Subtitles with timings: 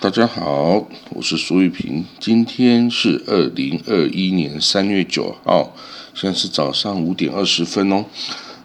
[0.00, 2.04] 大家好，我是苏玉平。
[2.20, 5.74] 今天是二零二一年三月九号，
[6.14, 8.04] 现在是早上五点二十分哦。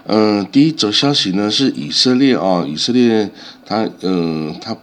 [0.05, 3.31] 嗯，第一则消息呢是以色列啊，以色列
[3.65, 4.77] 它嗯它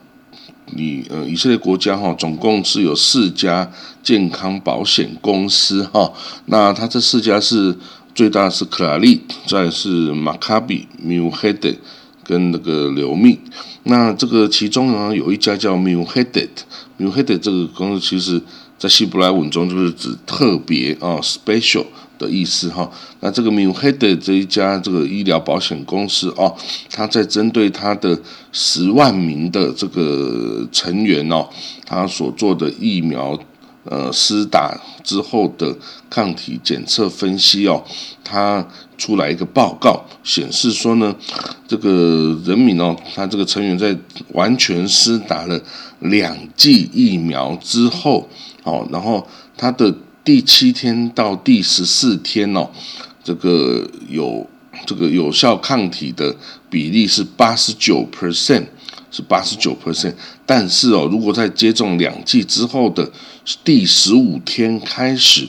[0.67, 3.71] 你呃以色列国家哈，总共是有四家
[4.03, 6.13] 健康保险公司哈。
[6.47, 7.77] 那它这四家是
[8.13, 11.73] 最大是克拉利，再是马卡比、米乌黑德
[12.31, 13.37] 跟那个刘密。
[13.83, 16.65] 那这个其中呢，有一家叫 m u h e d e t
[16.99, 18.41] m u h e d e t 这个公司，其实
[18.79, 21.87] 在希伯来文中就是指特别啊，special
[22.19, 22.89] 的意思哈。
[23.21, 26.55] 那这个 m u h e d e t 这一家这个医疗保险公司哦，
[26.91, 28.17] 它在针对它的
[28.53, 31.49] 十万名的这个成员哦，
[31.85, 33.37] 它所做的疫苗。
[33.85, 35.75] 呃，施打之后的
[36.11, 37.83] 抗体检测分析哦，
[38.23, 38.67] 它
[38.99, 41.17] 出来一个报告显示说呢，
[41.67, 43.97] 这个人民哦，他这个成员在
[44.33, 45.59] 完全施打了
[46.01, 48.29] 两剂疫苗之后，
[48.65, 52.69] 哦，然后他的第七天到第十四天哦，
[53.25, 54.47] 这个有
[54.85, 56.37] 这个有效抗体的
[56.69, 58.67] 比例是八十九 percent。
[59.11, 60.15] 是八十九 percent，
[60.47, 63.11] 但是哦，如果在接种两剂之后的
[63.65, 65.49] 第十五天开始，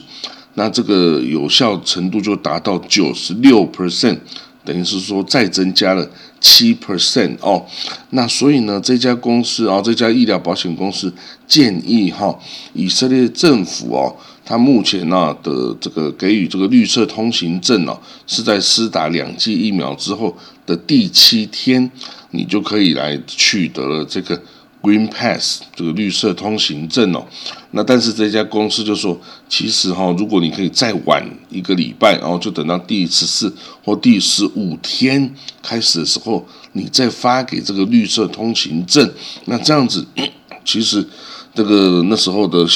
[0.54, 4.18] 那这个有效程度就达到九十六 percent，
[4.64, 7.64] 等于是说再增加了七 percent 哦。
[8.10, 11.14] 那所以呢，这家公司啊，这家医疗保险公司
[11.46, 12.36] 建议哈，
[12.72, 17.96] 以色列政府哦，他目前呢的这个给予这个绿色通行证哦，
[18.26, 21.90] 是在施打两剂疫苗之后的第七天。
[22.32, 24.42] 你就可以来取得了这个
[24.82, 27.24] Green Pass 这个绿色通行证哦。
[27.70, 39.08] 那但是这家公司就说，其实哈，如果你可以再晚一个礼拜，然后就等到第十四或第十五天开始的时候，你再发给这个绿色通行证，
[39.44, 40.04] 那这样子
[40.64, 41.06] 其实
[41.54, 42.66] 这个那时候的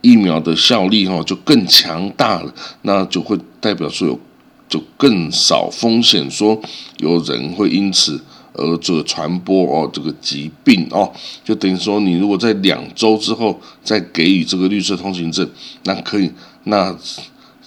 [0.00, 4.20] 疫苗的效力哈就更强大了，那就会代表说有
[4.68, 6.60] 就更少风险，说
[6.98, 8.20] 有人会因此。
[8.54, 11.12] 而这个传播哦，这个疾病哦，
[11.44, 15.48] 就等于说，你如果在两周之后再给予这个绿色通行证，
[15.82, 16.30] 那可以，
[16.64, 16.96] 那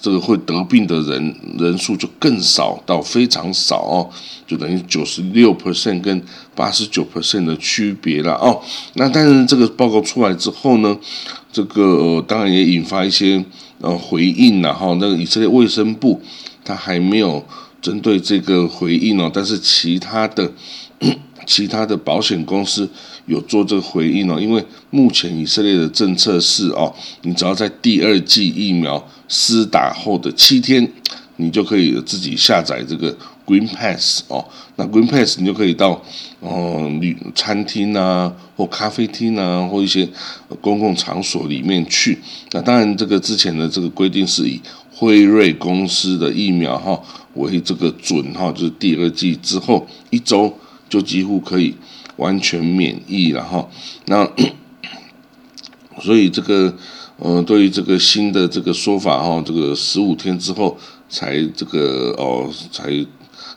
[0.01, 4.09] 这个会得病的人人数就更少到非常少哦，
[4.47, 6.23] 就等于九十六 percent 跟
[6.55, 8.61] 八十九 percent 的区别了哦。
[8.93, 10.97] 那但是这个报告出来之后呢，
[11.51, 13.43] 这个当然也引发一些
[13.81, 14.95] 呃回应了哈。
[15.01, 16.21] 那个以色列卫生部
[16.63, 17.43] 他还没有。
[17.87, 20.51] 针对这个回应哦，但是其他的
[21.47, 22.89] 其他的保险公司
[23.27, 30.85] 有做这个回应哦，因为目前以色列的政策是哦，你只要在第二剂疫苗施打后的七天，
[31.37, 33.15] 你就可以自己下载这个
[33.45, 34.43] Green Pass 哦，
[34.75, 36.03] 那 Green Pass 你就可以到
[36.41, 40.05] 哦旅餐厅啊或咖啡厅啊或一些
[40.59, 42.19] 公共场所里面去。
[42.51, 44.59] 那当然，这个之前的这个规定是以
[44.93, 47.01] 辉瑞公司的疫苗哈。
[47.37, 50.53] 为这个准哈，就是第二季之后一周
[50.89, 51.75] 就几乎可以
[52.17, 53.67] 完全免疫了哈。
[54.05, 54.29] 那
[56.01, 56.73] 所以这个
[57.17, 60.77] 呃，对于这个新的这个说法哈，这个十五天之后
[61.09, 62.91] 才这个哦，才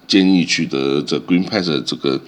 [0.06, 2.20] 建议取得这 Green Pass 这个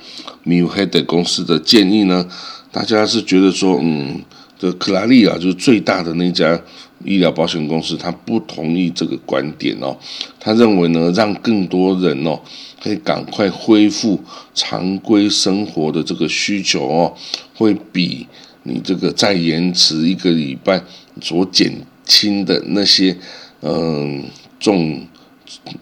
[0.45, 2.29] m u h e d 公司的建议呢，
[2.71, 4.23] 大家是觉得说嗯，
[4.59, 6.61] 这克拉利啊，就是最大的那家。
[7.05, 9.97] 医疗保险公司他不同意这个观点哦，
[10.39, 12.41] 他认为呢，让更多人哦
[12.83, 14.21] 可以赶快恢复
[14.55, 17.15] 常规生活的这个需求哦，
[17.55, 18.27] 会比
[18.65, 20.83] 你这个再延迟一个礼拜
[21.21, 21.73] 所减
[22.05, 23.17] 轻的那些
[23.61, 24.25] 嗯
[24.61, 25.07] 重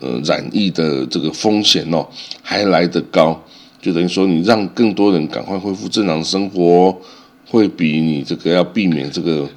[0.00, 2.06] 呃染疫的这个风险哦
[2.42, 3.42] 还来得高，
[3.80, 7.00] 就等于说你让更多人赶快恢复正常生活，
[7.48, 9.48] 会比你这个要避免这个。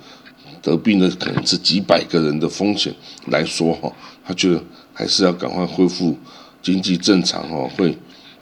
[0.64, 2.96] 得病的可能是几百个人的风险
[3.28, 3.92] 来说哈，
[4.26, 4.64] 他觉得
[4.94, 6.18] 还是要赶快恢复
[6.62, 7.94] 经济正常哈，会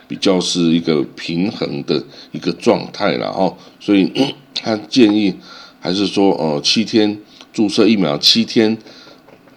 [0.07, 2.01] 比较是一个平衡的
[2.31, 4.13] 一个状态了哈，所以
[4.53, 5.33] 他建议
[5.79, 7.17] 还是说哦，七天
[7.51, 8.77] 注射疫苗，七天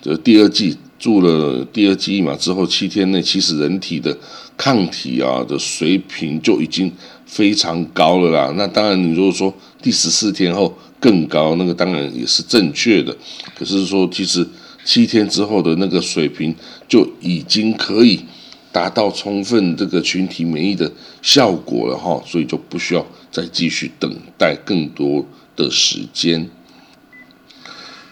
[0.02, 4.16] 的第二剂注了第二剂疫苗之后，七天内其实人体的
[4.56, 6.90] 抗体啊的水平就已经
[7.26, 8.54] 非常高了啦。
[8.56, 9.52] 那当然，你如果说
[9.82, 10.74] 第十四天后。
[11.04, 13.14] 更高，那个当然也是正确的。
[13.54, 14.46] 可是说，其实
[14.86, 16.54] 七天之后的那个水平
[16.88, 18.20] 就已经可以
[18.72, 20.90] 达到充分这个群体免疫的
[21.20, 26.48] 效果了哈，所以就不需要再继续等待更多的时间。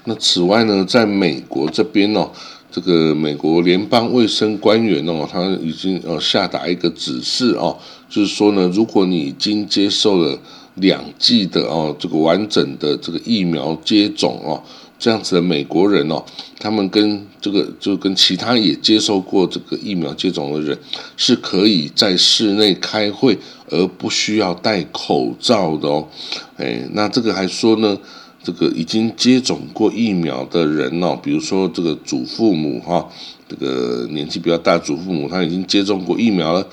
[0.05, 2.31] 那此外呢，在美国这边哦，
[2.71, 7.79] 这个美国联邦卫生官员哦，他已经呃下达一个指示哦，
[8.11, 10.39] 就是说呢，如果你已经接受了
[10.77, 14.63] 两剂的哦，这个完整的这个疫苗接种哦，
[14.99, 16.25] 这样子的美国人哦，
[16.59, 20.79] 他们跟这个就跟其他也接受过这个疫苗接种的人，
[21.17, 23.39] 是可以在室内开会
[23.69, 26.09] 而不需要戴口罩的哦。
[26.57, 27.99] 哎，那这个还说呢，
[28.43, 33.07] 这个已经接种过疫苗的人哦，比如说这个祖父母哈，
[33.47, 36.67] 这个年纪比较大祖父母他已经接种过疫苗了，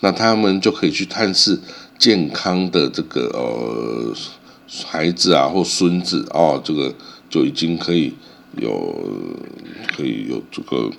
[0.00, 1.58] 那他们就可以去探视。
[1.98, 4.14] 健康的这个呃
[4.84, 6.94] 孩子啊或孙子哦，这个
[7.30, 8.12] 就已经可以
[8.58, 8.94] 有
[9.96, 10.90] 可以有这个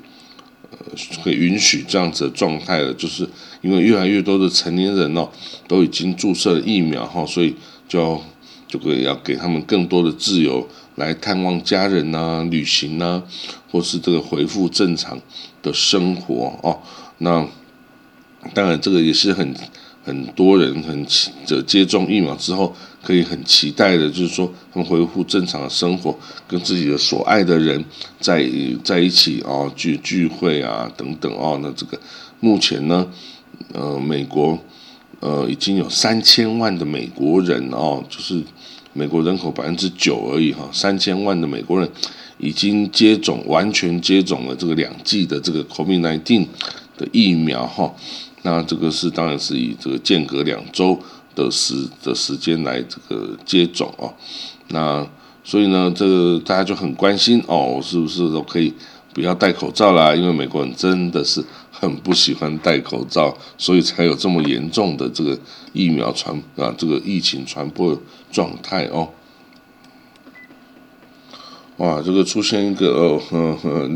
[0.72, 0.78] 呃
[1.24, 3.30] 可以允许这样子的状态了，就是
[3.62, 5.30] 因为越来越多的成年人哦
[5.68, 7.56] 都已经注射了疫苗哈，所以
[7.88, 8.20] 就
[8.68, 13.22] 就可以要给他们更多的自由来探望家人呐、旅行呐，
[13.72, 15.20] 或是这个恢复正常
[15.62, 16.80] 的生活哦。
[17.20, 17.48] 那
[18.54, 19.54] 当然这个也是很。
[20.08, 22.74] 很多人很期的接种疫苗之后，
[23.04, 26.18] 可以很期待的，就是说他们恢复正常的生活，
[26.48, 27.84] 跟自己的所爱的人
[28.22, 28.50] 在
[28.86, 31.60] 在一起哦，聚聚会啊等等哦。
[31.62, 32.00] 那这个
[32.40, 33.06] 目前呢，
[33.74, 34.58] 呃，美国
[35.20, 38.42] 呃已经有三千万的美国人哦，就是
[38.94, 41.90] 美国人口百分之九而已哈，三千万的美国人
[42.38, 46.48] 已经接种完全接种了这个两剂的这个 COVID-19
[46.98, 47.94] 的疫苗哈。
[48.44, 50.98] 那这个是当然是以这个间隔两周
[51.36, 54.14] 的时的时间来这个接种哦，
[54.70, 55.06] 那
[55.44, 58.74] 所以呢，这个大家就很关心哦，是不是都可以
[59.14, 60.16] 不要戴口罩啦？
[60.16, 65.38] 因为美国人真的是很不喜欢戴口罩，所以才有这么严重的这个
[65.74, 67.98] 疫苗传啊，这个疫情传播
[68.32, 69.10] 状态哦。
[71.78, 73.22] 哇，这个出现一个哦，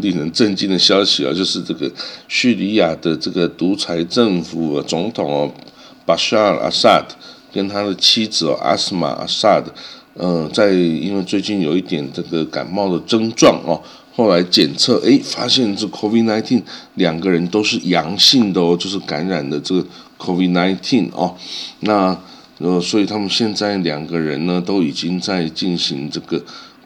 [0.04, 1.92] 令人震惊的消息啊，就是这个
[2.28, 5.52] 叙利亚的这个独裁政府总统哦，
[6.06, 7.16] 巴沙尔·阿萨德
[7.52, 9.74] 跟他的妻子哦，阿斯玛·阿萨德，
[10.14, 13.82] 嗯，在因为最近有一点这个感冒的症状哦，
[14.16, 16.62] 后来检测诶，发现这 COVID-19
[16.94, 19.84] 两个人都是阳性的哦，就是感染的这个
[20.20, 21.36] COVID-19 哦，
[21.80, 22.16] 那
[22.60, 26.40] 呃，所以他们现在两个人呢都已经在进行这个。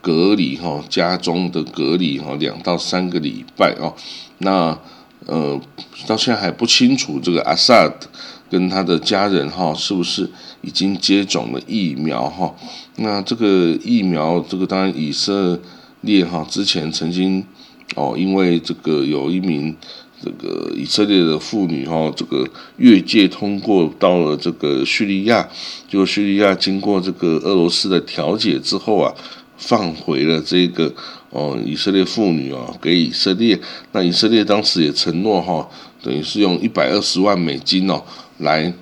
[0.06, 3.92] 隔离哈，家中的隔离哈，两到三个礼拜哦。
[4.38, 4.78] 那
[5.25, 5.60] 呃，
[6.06, 8.07] 到现在还不清楚这个阿萨德
[8.48, 10.30] 跟他的家人哈，是不是
[10.62, 12.54] 已经接种了疫苗哈？
[12.98, 15.60] 那这个疫苗，这个当然以色
[16.02, 17.44] 列哈之前曾经
[17.96, 19.75] 哦，因为这个有一名
[20.22, 22.48] 这个以色列的妇女哈，这个
[22.78, 25.50] 越界通过到了这个叙利亚，
[25.90, 29.12] 就叙利亚经过这个俄罗斯的调解之后啊。
[29.57, 30.94] 放回了这个
[31.30, 33.60] 哦，以色列妇女哦，给以色列。
[33.92, 35.68] 那以色列当时也承诺哈，
[36.02, 38.02] 等于是用一百二十万美金哦，
[38.38, 38.74] 来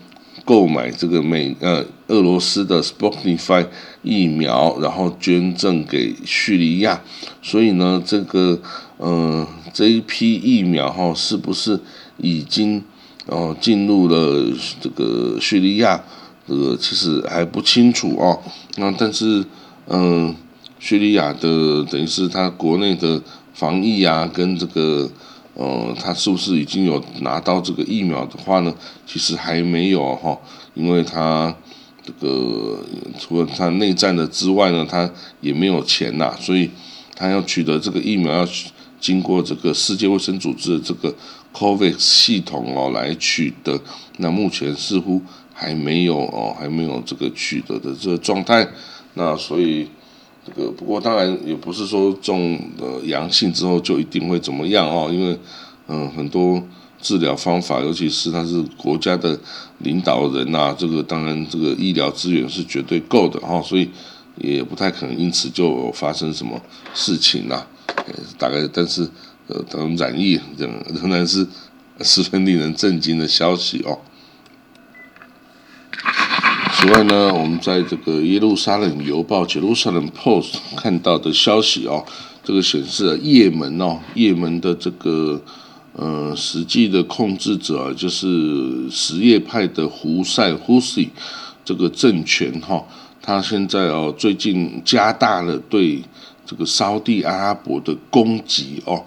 [0.46, 3.68] 购买这个美呃俄罗斯的 Sputnik
[4.02, 7.02] 疫苗，然后捐赠给叙利亚。
[7.42, 8.60] 所以呢，这个
[8.98, 11.80] 呃这一批疫苗哈，是不是
[12.18, 12.84] 已经
[13.28, 16.04] 哦进入了这个叙利亚？
[16.48, 18.42] 这个其实还不清楚哦。
[18.78, 19.46] 那但是
[19.88, 20.36] 嗯。
[20.84, 23.22] 叙利亚的等于是他国内的
[23.54, 25.10] 防疫啊，跟这个
[25.54, 28.76] 呃，他是不是已经有拿到这个疫苗的话呢？
[29.08, 30.38] 其实还没有哈，
[30.74, 31.56] 因为他
[32.06, 32.84] 这个
[33.18, 35.10] 除了他内战的之外呢，他
[35.40, 36.70] 也没有钱呐，所以
[37.16, 38.48] 他要取得这个疫苗要
[39.00, 41.16] 经过这个世界卫生组织的这个
[41.54, 43.80] COVAX 系统哦来取得，
[44.18, 45.22] 那目前似乎
[45.54, 48.68] 还没有哦，还没有这个取得的这个状态，
[49.14, 49.88] 那所以。
[50.46, 55.38] 这个不过当然也不是说中了阳性之后就一定会怎么样哦，因为
[55.88, 56.62] 嗯很多
[57.02, 59.38] 治疗方法，尤其是他是国家的
[59.80, 63.90] 领导人呐，这个当然这个医疗资源是绝对够的哈，所以
[64.38, 66.60] 也不太可能因此就发生什么
[66.94, 67.66] 事情呐。
[68.38, 69.08] 大概但是
[69.48, 71.46] 呃等染疫仍仍然是
[72.02, 73.98] 十分令人震惊的消息哦。
[76.76, 82.04] 此外呢，我们在这个耶路撒冷邮报 （Jerusalem Post） 看到的消息哦，
[82.44, 85.42] 这个显示也门哦，也门的这个
[85.94, 91.08] 呃实际的控制者就是什叶派的胡塞胡塞
[91.64, 92.84] 这个政权哈，
[93.22, 96.02] 他现在哦最近加大了对
[96.46, 99.02] 这个沙地阿拉伯的攻击哦。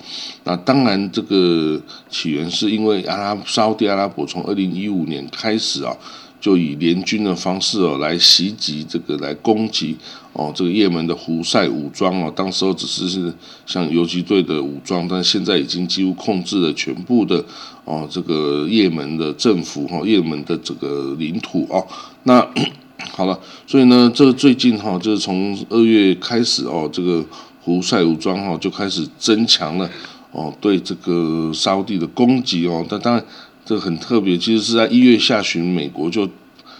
[0.44, 5.94] 那当然，这个起源是因为阿拉沙地阿拉伯从二零一五年开始啊。
[6.40, 9.96] 就以联军的方式哦来袭击这个来攻击
[10.32, 13.32] 哦这个也门的胡塞武装哦，当时候只是是
[13.64, 17.44] 像游击队的武装，但现在已经几乎控制了全部的
[17.84, 21.86] 哦这个也门的政府哈也门的这个领土哦。
[22.24, 22.46] 那
[23.12, 27.24] 好了，所以呢，这个最近哈，就是从二月开始哦，这个
[27.60, 29.88] 胡塞武装哈就开始增强了
[30.32, 32.84] 哦，对这个沙地的攻击哦。
[32.88, 33.24] 但当然，
[33.66, 36.26] 这很特别，其实是在一月下旬，美国就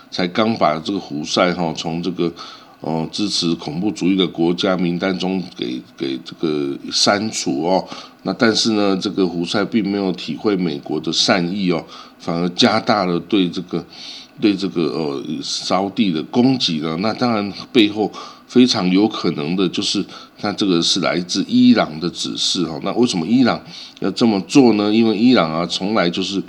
[0.09, 2.33] 才刚把这个胡塞哈从这个
[2.81, 7.85] 哦支持恐怖主义的国家名单中给给这个删除哦。
[8.23, 11.85] 那但是呢，这个胡塞并没有体会美国的善意哦，
[12.21, 13.85] 反而加大了对这个
[14.40, 16.97] 对这个呃烧地的攻击了。
[16.99, 18.12] 那当然背后
[18.47, 20.05] 非常有可能的就是，
[20.43, 22.78] 那这个是来自伊朗的指示哈。
[22.83, 23.61] 那为什么伊朗
[24.00, 24.93] 要这么做呢？
[24.93, 26.43] 因为伊朗啊，从来就是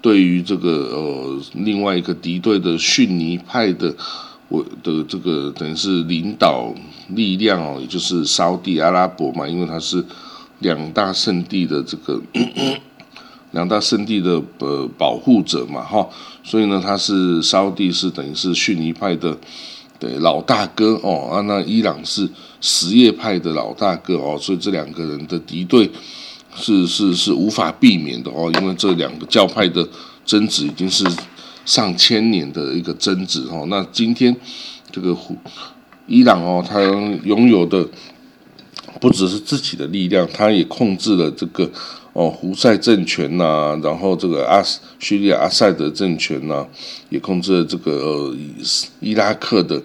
[0.00, 3.94] 对于这个呃另外一个敌对的逊尼派的
[4.48, 6.74] 我的这个等于是领导
[7.08, 10.04] 力量哦，也就是沙地阿拉伯嘛，因为它是
[10.58, 12.20] 两大圣地的这个
[13.52, 16.06] 两大圣地的呃保护者嘛哈，
[16.44, 19.36] 所以呢，他是沙地是等于是逊尼派的。
[20.02, 22.28] 对老大哥哦啊，那伊朗是
[22.60, 25.88] 什叶派的老大哥哦，所以这两个人的敌对
[26.56, 29.88] 是是是无法避免的哦，因为这两个教派的
[30.26, 31.06] 争执已经是
[31.64, 33.64] 上千年的一个争执哦。
[33.68, 34.36] 那今天
[34.90, 35.16] 这个
[36.08, 36.82] 伊朗哦，他
[37.22, 37.86] 拥有的
[39.00, 41.70] 不只是自己的力量，他也控制了这个。
[42.14, 44.62] 哦，胡塞政权呐，然后这个阿
[44.98, 46.66] 叙利亚阿塞德政权呐，
[47.08, 48.36] 也控制了这个呃
[49.00, 49.82] 伊拉克的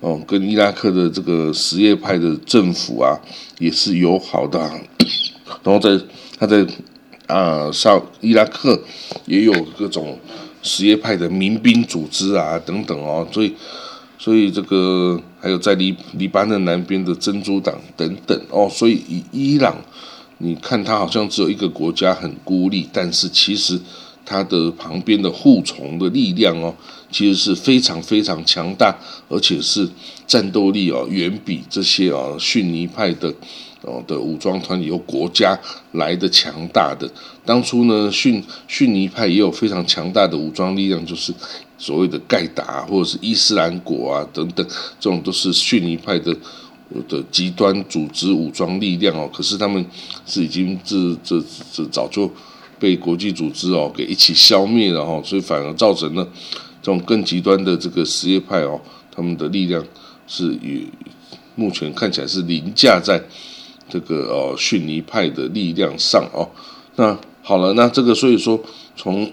[0.00, 3.20] 哦，跟伊拉克的这个什叶派的政府啊，
[3.58, 4.58] 也是友好的。
[5.62, 6.02] 然后在
[6.38, 6.66] 他在
[7.26, 8.80] 啊上伊拉克
[9.26, 10.18] 也有各种
[10.62, 13.54] 什叶派的民兵组织啊等等哦，所以
[14.18, 19.76] 所以这个还有在黎黎巴嫩南边的珍珠党等等哦，所以以伊朗。
[20.38, 23.80] 你看，它好像只有一个国家很孤立，但是其实
[24.24, 26.74] 它的旁边的护从的力量哦，
[27.10, 28.94] 其实是非常非常强大，
[29.30, 29.88] 而且是
[30.26, 33.32] 战斗力哦，远比这些啊逊尼派的
[33.80, 35.58] 哦的武装团体或国家
[35.92, 37.10] 来的强大的。
[37.46, 41.32] 当初呢，逊逊尼派也有非常强大的武装力量，就是
[41.78, 44.66] 所谓的盖达或者是伊斯兰国啊等等，
[45.00, 46.36] 这种都是逊尼派的。
[47.08, 49.84] 的极端组织武装力量哦，可是他们
[50.24, 52.30] 是已经这这这早就
[52.78, 56.24] 被国际组织哦给一起消灭了哦，所以反而造成了
[56.80, 59.84] 这种更极端的这个什叶派哦，他们的力量
[60.26, 60.86] 是与
[61.54, 63.22] 目前看起来是凌驾在
[63.88, 66.48] 这个哦逊尼派的力量上哦。
[66.96, 68.60] 那好了，那这个所以说
[68.94, 69.28] 从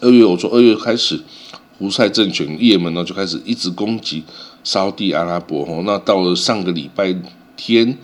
[0.00, 1.20] 二月我说二月开始，
[1.78, 4.22] 胡塞政权也门呢就开始一直攻击。
[4.66, 7.14] 沙地阿拉伯哦，那到了上个礼拜
[7.56, 7.96] 天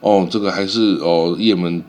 [0.00, 1.82] 哦，这个还是哦，也门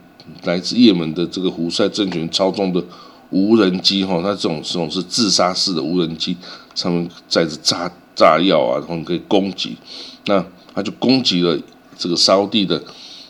[0.44, 2.84] 来自也门的这个胡塞政权操纵的
[3.30, 6.36] 无人机哈，那这种这种是自杀式的无人机，
[6.76, 9.78] 上面载着炸炸药啊，然后可以攻击，
[10.26, 11.58] 那他就攻击了
[11.98, 12.84] 这个沙地的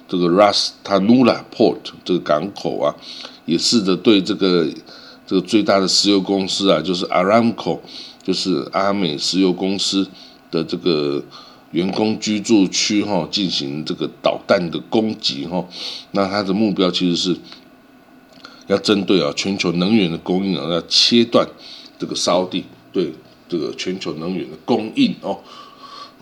[0.07, 2.95] 这个 Ras Tanura Port 这个港口啊，
[3.45, 4.67] 也试着对这个
[5.27, 7.77] 这个最大的石油公司啊，就是 Aramco，
[8.23, 10.07] 就是阿美石油公司。
[10.51, 11.23] 的这个
[11.71, 15.65] 员工居住区哈，进行这个导弹的攻击哈，
[16.11, 17.39] 那它的目标其实是
[18.67, 21.47] 要针对啊全球能源的供应啊，要切断
[21.97, 23.13] 这个烧地对
[23.47, 25.39] 这个全球能源的供应哦。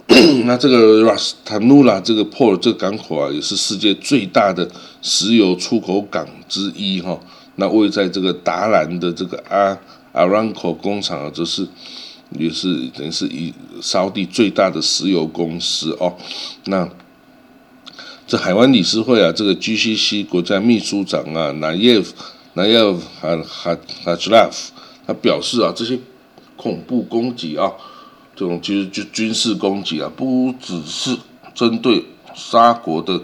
[0.45, 4.69] 那这个 Ras Tanura 这个 port 这个港口啊，也是世界最大的
[5.01, 7.19] 石油出口港之一哈。
[7.55, 9.77] 那位在这个达兰的这个阿
[10.13, 11.67] Aramco 工厂啊，则是。
[12.37, 16.15] 也是等于是以沙地最大的石油公司哦，
[16.65, 16.87] 那
[18.27, 21.99] 这海湾理事会啊，这个 GCC 国家秘书长啊，南耶
[22.53, 22.79] 南耶
[23.19, 24.71] 哈哈哈吉拉夫，
[25.07, 25.97] 他表示啊，这些
[26.55, 27.71] 恐怖攻击啊，
[28.35, 31.17] 这种其实就军事攻击啊，不只是
[31.55, 32.05] 针对
[32.35, 33.19] 沙国的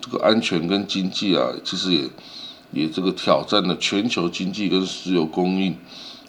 [0.00, 2.02] 这个安全跟经济啊，其实也
[2.72, 5.76] 也这个挑战了全球经济跟石油供应。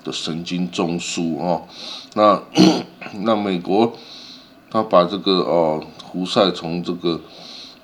[0.04, 1.62] 的神经中枢哦，
[2.14, 2.42] 那
[3.24, 3.94] 那美国
[4.70, 7.20] 他把这个哦胡塞从这个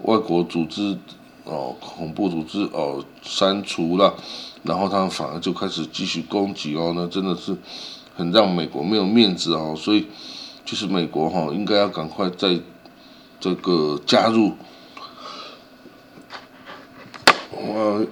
[0.03, 0.97] 外国组织
[1.45, 4.13] 哦恐怖组织哦删除了，
[4.63, 7.57] 然后他们反而就开始继续攻击哦，那真的是
[8.15, 10.07] 很让美国没有面子哦，所以
[10.65, 12.59] 就是美国哈应该要赶快在
[13.39, 14.53] 这个加入
[17.51, 18.05] 我。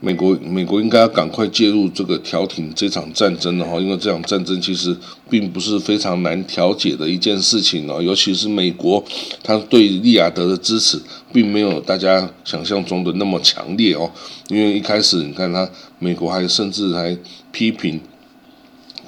[0.00, 4.96] 美国美国应该要赶快介入这个调停这场战争了哈，因为这场战争其实
[5.28, 9.02] 并不是非常难调解的一件事情哦，尤其是美国，
[9.42, 11.00] 他对利雅得的支持
[11.32, 14.08] 并没有大家想象中的那么强烈哦，
[14.48, 17.18] 因为一开始你看他美国还甚至还
[17.50, 18.00] 批评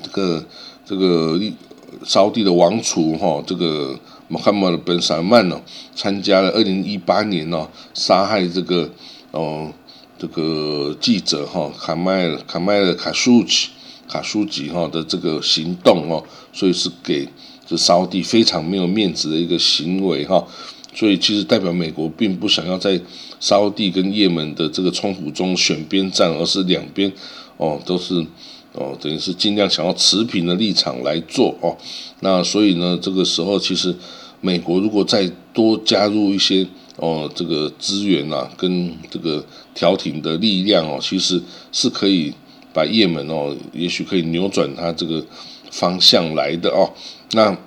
[0.03, 0.45] 这个
[0.85, 1.41] 这个
[2.05, 5.61] 沙地的王储哈，这个穆罕默德·本·萨曼呢，
[5.95, 8.91] 参加了二零一八年呢杀害这个
[9.31, 9.73] 哦
[10.21, 13.71] 这个记者哈卡麦尔卡麦尔卡舒奇
[14.07, 16.23] 卡舒吉哈的这个行动哦，
[16.53, 17.27] 所以是给
[17.67, 20.47] 这沙地非常没有面子的一个行为哈。
[20.93, 23.01] 所以其实代表美国并不想要在
[23.39, 27.11] 沙地跟也门的这个冲突中选边站，而是两边
[27.57, 28.15] 哦都是
[28.75, 31.75] 哦等于是尽量想要持平的立场来做哦。
[32.21, 33.97] 那所以呢，这个时候其实
[34.43, 36.67] 美国如果再多加入一些
[37.01, 41.43] 哦这个资源啊，跟这个调停的力量哦，其实
[41.73, 42.33] 是可以
[42.73, 45.25] 把也门哦，也许可以扭转它这个
[45.71, 46.93] 方向来的哦。
[47.33, 47.57] 那。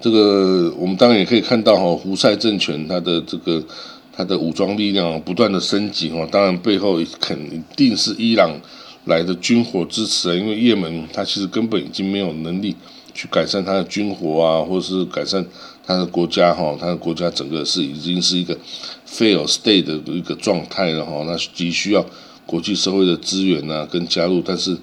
[0.00, 3.60] 这个我们当然也可以看到哈，胡塞政权它的这个
[4.12, 8.48] 它的武装力量不断的升级哈，当然背后肯定是伊朗
[9.06, 12.76] 来的军火支持啊，因为也门它其实根本已经没有能力
[13.12, 15.44] 去改善它的军火啊，或者是改善
[15.88, 18.54] 他的国家哈，他的国家整个是已经是一个
[19.08, 22.04] fail state 的一个状态了哈，那急需要
[22.44, 24.76] 国际社会的资源啊跟加入，但是。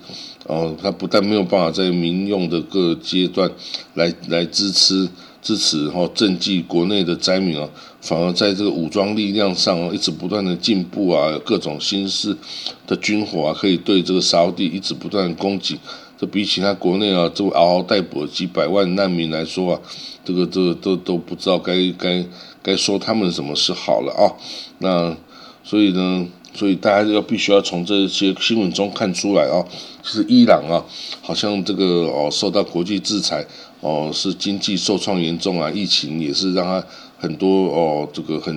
[0.48, 3.50] 哦，他不但没有办法在民用的各阶段
[3.96, 5.10] 来来支持
[5.42, 7.68] 支持哈赈济国内的灾民啊，
[8.00, 12.38] 反而在这个武装力量上哦一直不断的进步啊，各种新式
[12.86, 15.80] 的军火啊，可以对这个沙地一直不断攻击。
[16.18, 19.82] 这比起他国内啊，这嗷嗷待哺几百万难民来说啊，
[20.24, 22.26] 这个这个都都不知道该该
[22.62, 24.34] 该说他们什么是好了啊。
[24.80, 25.16] 那
[25.64, 26.28] 所以呢？
[26.58, 29.60] 所以大家要必须要从这些新闻中看出来啊，
[30.02, 30.80] 是伊朗啊，
[31.22, 33.46] 好像这个哦受到国际制裁
[33.82, 36.82] 哦，是经济受创严重啊，疫情也是让他
[37.26, 38.54] 很多哦这个很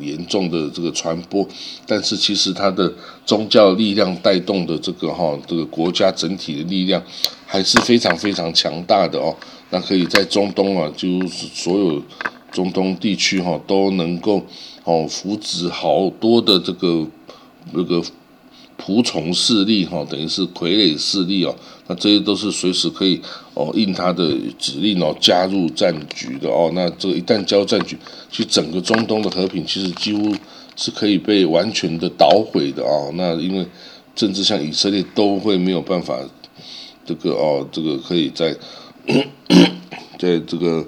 [0.00, 1.46] 严重的这个传播，
[1.86, 2.92] 但是其实它的
[3.24, 7.00] 宗教力量带动的这个哈这个国家整体的力量
[7.46, 9.36] 还是非常非常强大的哦，
[9.70, 12.02] 那可以在中东啊，就是所有
[12.50, 14.44] 中东地区哈都能够
[14.82, 17.06] 哦扶植好多的这个。
[17.72, 18.02] 那个
[18.82, 21.54] 仆从势力哈，等于是傀儡势力哦，
[21.90, 23.20] 那这些都是随时可以
[23.54, 26.70] 哦应他的指令哦加入战局的哦。
[26.72, 27.98] 那这个一旦加入战局，
[28.30, 30.32] 其实整个中东的和平其实几乎
[30.76, 33.10] 是可以被完全的捣毁的哦。
[33.14, 33.66] 那因为
[34.14, 36.16] 政治像以色列都会没有办法
[37.04, 38.56] 这个哦，这个可以在
[40.16, 40.86] 在这个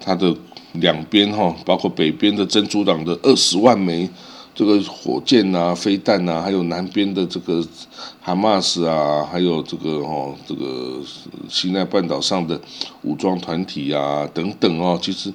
[0.00, 0.34] 它的
[0.72, 4.08] 两边哈，包括北边的珍珠党的二十万枚。
[4.54, 7.66] 这个火箭呐、飞弹呐，还有南边的这个
[8.20, 11.00] 哈马斯啊，还有这个哦，这个
[11.48, 12.60] 西奈半岛上的
[13.02, 15.32] 武装团体啊等等哦，其实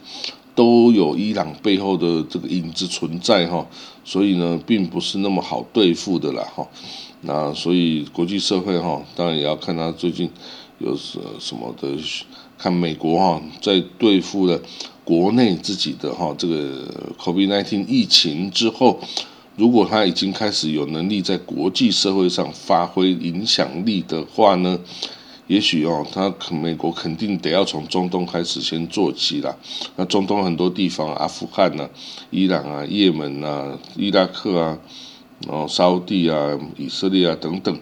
[0.53, 3.65] 都有伊朗背后的这个影子存在哈，
[4.05, 6.67] 所以呢，并不是那么好对付的啦哈。
[7.21, 10.29] 那所以国际社会哈，当然也要看他最近
[10.77, 11.87] 有什什么的，
[12.55, 14.61] 看美国哈在对付的。
[15.07, 16.83] 国内自己的哈这个
[17.17, 18.99] COVID-19 疫情之后，
[19.55, 24.77] 如果他已经开始有能力在国际社会上发挥影响力的话呢，
[25.47, 29.55] 也许哦，他美国肯定得要从中东开始先做起啦。
[29.95, 31.89] 那中东很多地方，阿富汗呐、
[32.29, 34.77] 伊朗啊、也门呐、伊拉克啊、
[35.47, 37.79] 哦、沙地啊、以色列啊等等，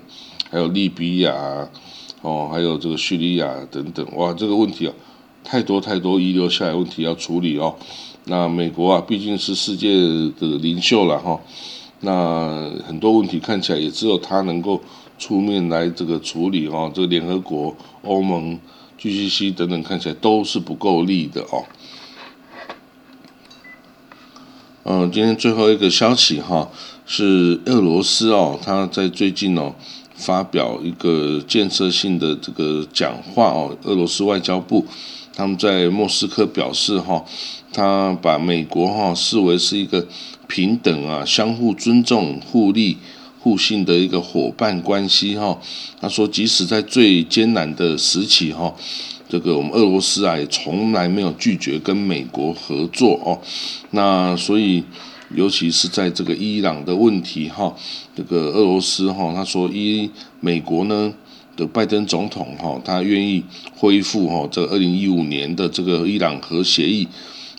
[0.51, 1.33] 还有利比亚
[2.21, 4.93] 哦，还有这个叙利亚等等，哇，这个问题啊。
[5.45, 7.75] 太多太多遗留下来问题要处理哦，
[8.25, 9.93] 那美国啊毕竟是世界
[10.39, 11.39] 的领袖了哈，
[12.01, 14.81] 那很多问题看起来也只有他能够
[15.19, 18.59] 出面来这个处理哈，这个联合国、欧盟、
[18.99, 21.63] GCC 等等看起来都是不够力的哦。
[24.83, 26.69] 嗯，今天最后一个消息哈，
[27.05, 29.73] 是俄罗斯哦，他在最近哦
[30.15, 34.85] 发表一个建设性的这个讲话哦，俄罗斯外交部。
[35.35, 37.25] 他们在莫斯科表示，哈，
[37.73, 40.07] 他把美国哈视为是一个
[40.47, 42.97] 平等啊、相互尊重、互利
[43.41, 45.59] 互信的一个伙伴关系，哈。
[45.99, 48.73] 他说，即使在最艰难的时期，哈，
[49.27, 53.41] 这个我们俄罗斯啊也从来没有拒绝跟美国合作哦。
[53.91, 54.81] 那所以，
[55.35, 57.75] 尤其是在这个伊朗的问题，哈，
[58.15, 61.13] 这个俄罗斯哈，他说，伊美国呢。
[61.55, 63.43] 的拜登总统哈，他愿意
[63.75, 67.07] 恢复哈这二零一五年的这个伊朗核协议，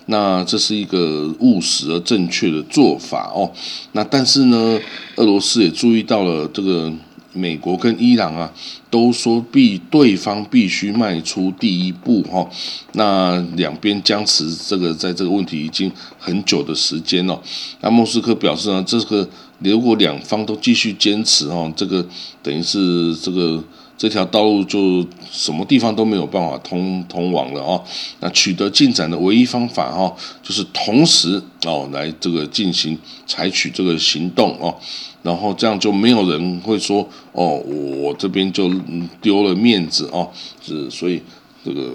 [0.05, 3.51] 那这是一个务实而正确的做法哦。
[3.93, 4.79] 那但是呢，
[5.15, 6.93] 俄罗斯也注意到了这个
[7.33, 8.53] 美国跟伊朗啊，
[8.89, 12.47] 都说必对方必须迈出第一步哈。
[12.93, 17.41] 那两边僵持这个在这个问题已经很久的时间了。
[17.81, 19.27] 那莫斯科表示呢，这个
[19.59, 22.05] 如果两方都继续坚持哦，这个
[22.43, 23.63] 等于是这个。
[23.97, 27.83] 这条道路就什么地方都没有办法通通往了哦。
[28.19, 34.73] 那取得进展的唯一方法哈，就是同时哦来这个进行采取这个行动哦，
[35.23, 38.71] 然后这样就没有人会说哦我这边就
[39.21, 40.29] 丢了面子哦，
[40.61, 41.21] 是所以。
[41.65, 41.91] 这个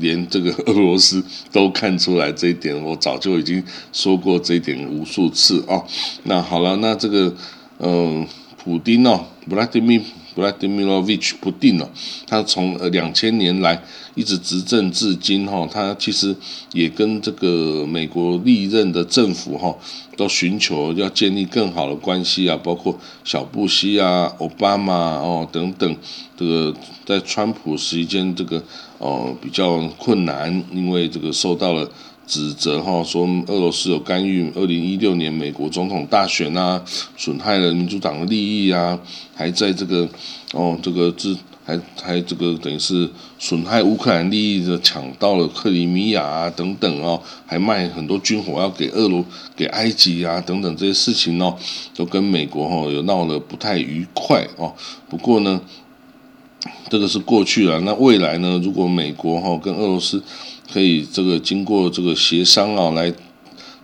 [0.00, 5.84] 连这个俄罗斯都看出来这一点，我早就已经说过这一点无数次哦。
[6.24, 7.32] 那好了，那这个
[7.78, 10.00] 嗯，普丁哦，布拉迪米
[10.36, 11.88] 布拉迪米罗维奇普丁哦，
[12.26, 13.82] 他从呃两千年来
[14.14, 16.36] 一直执政至今哈，他其实
[16.74, 19.74] 也跟这个美国历任的政府哈。
[20.16, 25.94] 都寻求要建立更好的关系啊，包括小布希啊、奥巴马哦等等，
[26.34, 28.64] 这个在川普时间这个
[28.96, 31.86] 哦比较困难，因为这个受到了
[32.26, 36.82] 指责哈，说俄罗斯有干预二零一六年美国总统大选啊，
[37.16, 38.98] 损害了民主党的利益啊，
[39.34, 40.08] 还在这个
[40.52, 41.36] 哦这个自。
[41.66, 43.10] 还还这个等于是
[43.40, 49.24] 损害乌克兰利益的，抢到了克里米亚啊等等哦，还卖很多军火要给俄罗
[49.56, 51.56] 给埃及啊等等这些事情哦，
[51.96, 54.72] 都跟美国哈有闹得不太愉快哦。
[55.08, 55.60] 不过呢，
[56.88, 57.80] 这个是过去了。
[57.80, 60.22] 那未来呢，如果美国哈跟俄罗斯
[60.72, 63.12] 可以这个经过这个协商啊，来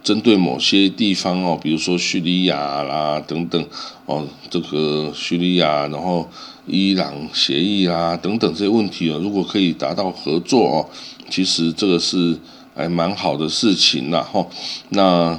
[0.03, 3.65] 针对某些地方哦，比如说叙利亚啦等等
[4.07, 6.29] 哦，这个叙利亚然后。
[6.65, 10.89] 伊朗协议啊，等等这些问题啊，如果可以达到合作哦，
[11.29, 12.39] 其实这个是
[12.73, 14.47] 还蛮好的事情啦哈。
[14.91, 15.37] 那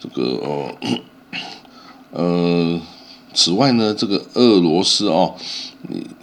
[0.00, 0.74] 这个哦，
[2.10, 2.80] 呃，
[3.32, 5.36] 此外呢，这个俄罗斯哦，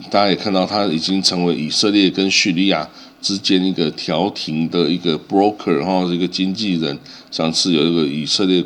[0.10, 2.90] 大家也看到，它已经成为以色列跟叙利亚
[3.22, 6.98] 之间一个调停的一个 broker 哈，一个经纪人。
[7.30, 8.64] 上次有一个以色列。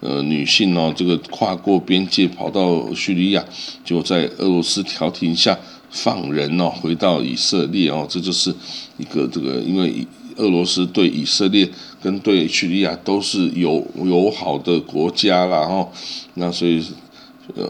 [0.00, 3.42] 呃，女性哦，这个跨过边界跑到叙利亚，
[3.82, 5.58] 就在俄罗斯调停下
[5.90, 8.54] 放人哦，回到以色列哦，这就是
[8.98, 11.66] 一个这个，因为俄罗斯对以色列
[12.02, 15.88] 跟对叙利亚都是友友好的国家啦哈，
[16.34, 16.84] 那所以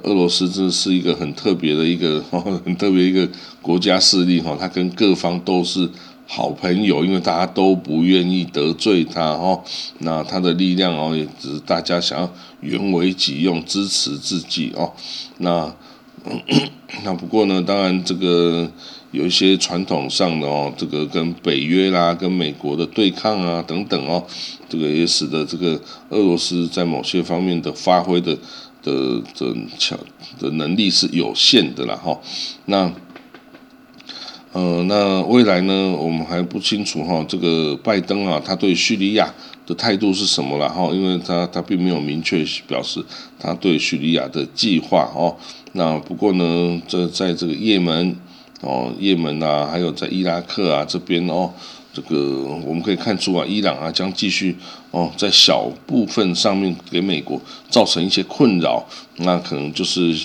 [0.03, 2.21] 俄罗斯这是一个很特别的一个
[2.65, 3.29] 很特别一个
[3.63, 5.89] 国家势力哈，它跟各方都是。
[6.27, 9.63] 好朋友，因为大家都不愿意得罪他哦，
[9.99, 14.93] 那他的力量哦，也只是大家想要原为己用，支持自己哦。
[15.39, 15.73] 那
[17.05, 18.71] 那不过呢，当然这个
[19.11, 24.25] 有一些传统上的哦，这个跟北约啦、跟美国的对抗啊等等哦，
[24.69, 28.35] 这个也使得这个俄罗斯在某些方面的发挥的
[28.83, 29.99] 的的强
[30.41, 32.19] 的能力是有限的啦哈。
[32.65, 32.91] 那
[34.55, 35.91] 呃，那未来呢？
[35.99, 37.25] 我们还不清楚哈。
[37.29, 39.29] 这个拜登啊，他对叙利亚
[39.67, 40.89] 的态度是什么了哈？
[40.93, 43.05] 因为他他并没有明确表示
[43.37, 45.35] 他对叙利亚的计划哦。
[45.73, 48.15] 那不过呢，这在这个也门
[48.61, 51.51] 哦，也门啊，还有在伊拉克啊这边哦，
[51.93, 54.57] 这个我们可以看出啊，伊朗啊将继续
[54.93, 58.87] 哦，在小部分上面给美国造成一些困扰，
[59.17, 60.17] 那可能就是。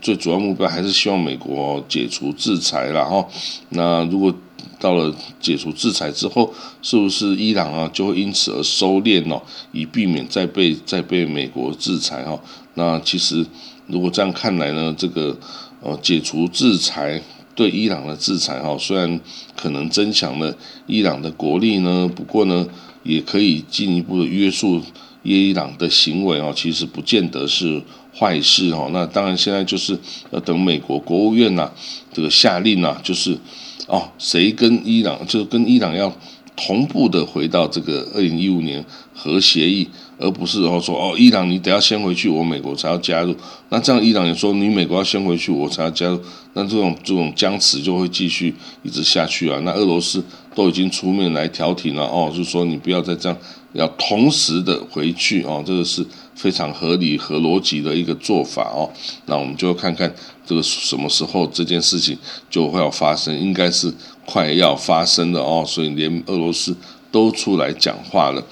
[0.00, 3.26] 最主要目标还是希望美国解除制裁了哈。
[3.70, 4.32] 那如果
[4.78, 12.40] 到了解除制裁之后，是不是伊朗啊就会因此而收敛哦，以避免再被再被美国制裁哈？
[12.74, 13.44] 那其实
[13.88, 15.36] 如果这样看来呢，这个
[15.82, 17.20] 呃解除制裁
[17.54, 19.20] 对伊朗的制裁哈，虽然
[19.54, 22.66] 可能增强了伊朗的国力呢，不过呢
[23.02, 24.80] 也可以进一步的约束
[25.22, 27.82] 伊朗的行为哦，其实不见得是。
[28.12, 29.98] 坏事哦，那当然现在就是
[30.30, 31.70] 要等美国国务院呐
[32.12, 33.38] 这个下令呐，就是
[33.86, 36.12] 哦谁跟伊朗就跟伊朗要
[36.56, 43.34] 同步的回到这个二零一五年核协议，而不是哦说哦伊朗你得要先回去，我美国才要加入。
[43.70, 46.20] 那这样伊朗也说你美国要先回去，我才要加入。
[46.54, 49.58] 那这种这种僵持就会继续一直下去啊。
[49.64, 50.22] 那俄罗斯
[50.54, 53.38] 都已经出面来调停了哦，就说你不要再这样，
[53.72, 56.04] 要同时的回去哦，这个是。
[56.40, 58.88] 非常合理和逻辑的一个做法哦，
[59.26, 60.10] 那我们就看看
[60.46, 62.16] 这个什么时候这件事情
[62.48, 63.92] 就会要发生，应该是
[64.24, 66.74] 快要发生的哦，所以连俄罗斯
[67.12, 68.42] 都出来讲话了。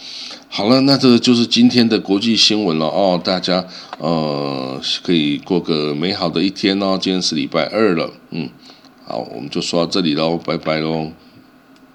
[0.51, 3.65] 好了，那这个就是今天的国际新闻了哦，大家
[3.99, 8.51] 呃可以过个美好的一天哦，今天是礼拜二了，嗯，
[9.07, 11.11] 好，我们就说到这里喽，拜拜喽。